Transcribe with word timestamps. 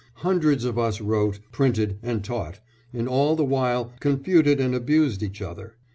"Hundreds 0.25 0.65
of 0.65 0.79
us 0.79 0.99
wrote, 0.99 1.39
printed, 1.51 1.99
and 2.01 2.23
taught, 2.23 2.59
and 2.91 3.07
all 3.07 3.35
the 3.35 3.45
while 3.45 3.93
confuted 3.99 4.59
and 4.59 4.73
abused 4.73 5.21
each 5.21 5.43
other. 5.43 5.75